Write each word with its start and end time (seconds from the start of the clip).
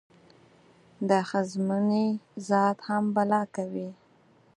دا 1.09 1.19
ښځمونی 1.29 2.07
ذات 2.47 2.77
هم 2.87 3.03
بلا 3.15 3.43
کوي. 3.55 3.89